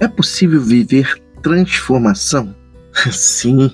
[0.00, 2.54] É possível viver transformação?
[3.12, 3.70] Sim.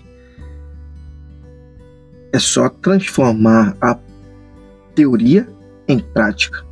[2.32, 3.96] É só transformar a
[4.94, 5.48] teoria
[5.86, 6.66] em prática.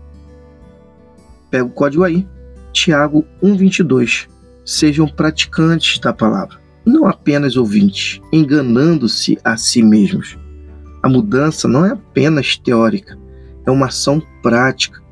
[1.51, 2.27] Pega o código aí.
[2.73, 4.29] Tiago 1:22.
[4.65, 10.37] Sejam praticantes da palavra, não apenas ouvintes, enganando-se a si mesmos.
[11.03, 13.17] A mudança não é apenas teórica,
[13.67, 15.04] é uma ação prática.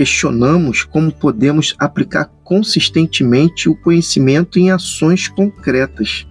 [0.00, 6.26] Questionamos como podemos aplicar consistentemente o conhecimento em ações concretas.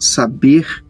[0.00, 0.82] Saber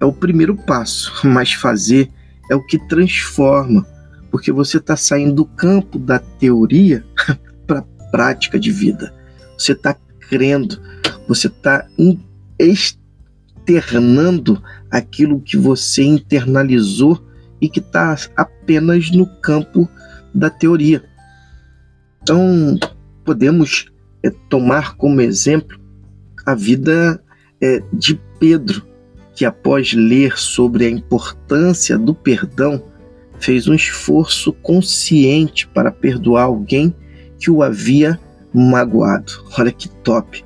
[0.00, 2.10] é o primeiro passo, mas fazer
[2.50, 3.86] é o que transforma,
[4.30, 7.04] porque você está saindo do campo da teoria
[7.68, 9.14] para a prática de vida.
[9.58, 10.80] Você está crendo,
[11.28, 11.86] você está
[12.58, 17.22] externando aquilo que você internalizou
[17.60, 19.86] e que está apenas no campo
[20.34, 21.04] da teoria.
[22.28, 22.78] Então,
[23.24, 23.90] podemos
[24.22, 25.80] é, tomar como exemplo
[26.44, 27.24] a vida
[27.58, 28.86] é, de Pedro,
[29.34, 32.82] que após ler sobre a importância do perdão,
[33.40, 36.94] fez um esforço consciente para perdoar alguém
[37.38, 38.20] que o havia
[38.52, 39.32] magoado.
[39.58, 40.44] Olha que top!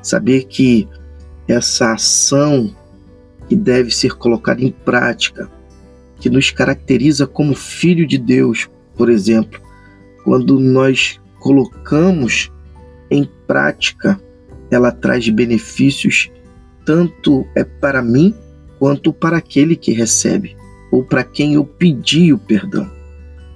[0.00, 0.88] Saber que
[1.48, 2.72] essa ação
[3.48, 5.50] que deve ser colocada em prática,
[6.20, 9.66] que nos caracteriza como filho de Deus, por exemplo,
[10.26, 12.50] quando nós colocamos
[13.08, 14.20] em prática,
[14.68, 16.28] ela traz benefícios
[16.84, 18.34] tanto é para mim
[18.80, 20.56] quanto para aquele que recebe
[20.90, 22.90] ou para quem eu pedi o perdão.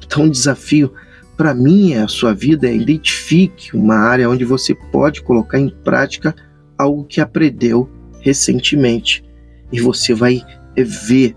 [0.05, 0.92] Então, o desafio
[1.36, 5.70] para mim é a sua vida é identifique uma área onde você pode colocar em
[5.82, 6.32] prática
[6.78, 9.25] algo que aprendeu recentemente
[9.72, 10.41] e você vai
[10.77, 11.34] ver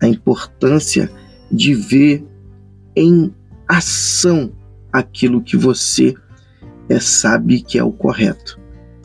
[0.00, 1.10] a importância
[1.52, 2.24] de ver
[2.96, 3.34] em
[3.68, 4.50] ação
[4.94, 6.14] aquilo que você
[6.88, 8.60] é, sabe que é o correto.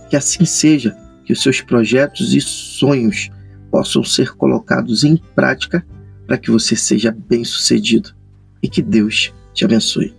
[0.08, 0.95] Que assim seja,
[1.26, 3.32] que os seus projetos e sonhos
[3.72, 5.83] possam ser colocados em prática
[6.28, 8.16] para que você seja bem-sucedido
[8.61, 10.18] e que Deus te abençoe.